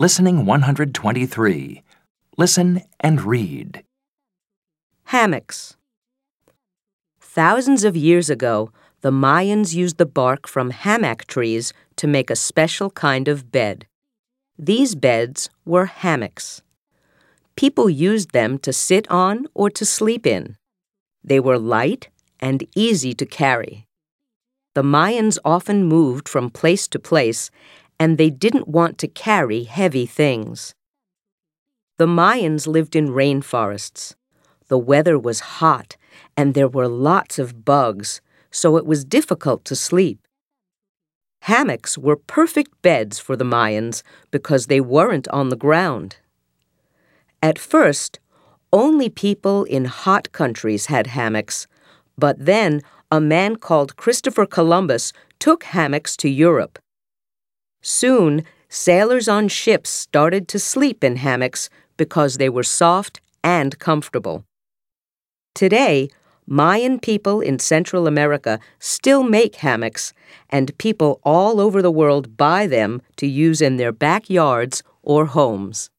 Listening 0.00 0.46
123. 0.46 1.82
Listen 2.38 2.80
and 3.00 3.20
read. 3.20 3.84
Hammocks. 5.08 5.76
Thousands 7.20 7.84
of 7.84 7.98
years 7.98 8.30
ago, 8.30 8.72
the 9.02 9.10
Mayans 9.10 9.74
used 9.74 9.98
the 9.98 10.06
bark 10.06 10.48
from 10.48 10.70
hammock 10.70 11.26
trees 11.26 11.74
to 11.96 12.06
make 12.06 12.30
a 12.30 12.34
special 12.34 12.88
kind 12.88 13.28
of 13.28 13.52
bed. 13.52 13.86
These 14.58 14.94
beds 14.94 15.50
were 15.66 15.84
hammocks. 15.84 16.62
People 17.54 17.90
used 17.90 18.30
them 18.30 18.58
to 18.60 18.72
sit 18.72 19.06
on 19.10 19.48
or 19.52 19.68
to 19.68 19.84
sleep 19.84 20.26
in. 20.26 20.56
They 21.22 21.40
were 21.40 21.58
light 21.58 22.08
and 22.40 22.66
easy 22.74 23.12
to 23.12 23.26
carry. 23.26 23.86
The 24.74 24.82
Mayans 24.82 25.36
often 25.44 25.84
moved 25.84 26.26
from 26.26 26.48
place 26.48 26.88
to 26.88 26.98
place, 26.98 27.50
and 28.00 28.16
they 28.16 28.30
didn't 28.30 28.66
want 28.66 28.96
to 28.98 29.06
carry 29.06 29.64
heavy 29.64 30.06
things. 30.06 30.74
The 31.98 32.06
Mayans 32.06 32.66
lived 32.66 32.96
in 32.96 33.08
rainforests. 33.08 34.14
The 34.68 34.78
weather 34.78 35.18
was 35.18 35.40
hot, 35.60 35.98
and 36.34 36.54
there 36.54 36.66
were 36.66 36.88
lots 36.88 37.38
of 37.38 37.62
bugs, 37.66 38.22
so 38.50 38.78
it 38.78 38.86
was 38.86 39.04
difficult 39.04 39.66
to 39.66 39.76
sleep. 39.76 40.26
Hammocks 41.42 41.98
were 41.98 42.16
perfect 42.16 42.80
beds 42.80 43.18
for 43.18 43.36
the 43.36 43.44
Mayans 43.44 44.02
because 44.30 44.66
they 44.66 44.80
weren't 44.80 45.28
on 45.28 45.50
the 45.50 45.56
ground. 45.56 46.16
At 47.42 47.58
first, 47.58 48.18
only 48.72 49.10
people 49.10 49.64
in 49.64 49.84
hot 49.84 50.32
countries 50.32 50.86
had 50.86 51.08
hammocks, 51.08 51.66
but 52.16 52.36
then 52.38 52.80
a 53.10 53.20
man 53.20 53.56
called 53.56 53.96
Christopher 53.96 54.46
Columbus 54.46 55.12
took 55.38 55.64
hammocks 55.64 56.16
to 56.18 56.28
Europe. 56.30 56.78
Soon, 57.82 58.44
sailors 58.68 59.28
on 59.28 59.48
ships 59.48 59.90
started 59.90 60.48
to 60.48 60.58
sleep 60.58 61.02
in 61.02 61.16
hammocks 61.16 61.70
because 61.96 62.36
they 62.36 62.48
were 62.48 62.62
soft 62.62 63.20
and 63.42 63.78
comfortable. 63.78 64.44
Today, 65.54 66.10
Mayan 66.46 66.98
people 66.98 67.40
in 67.40 67.58
Central 67.58 68.06
America 68.06 68.58
still 68.78 69.22
make 69.22 69.56
hammocks, 69.56 70.12
and 70.48 70.76
people 70.78 71.20
all 71.22 71.60
over 71.60 71.80
the 71.80 71.90
world 71.90 72.36
buy 72.36 72.66
them 72.66 73.02
to 73.16 73.26
use 73.26 73.60
in 73.60 73.76
their 73.76 73.92
backyards 73.92 74.82
or 75.02 75.26
homes. 75.26 75.90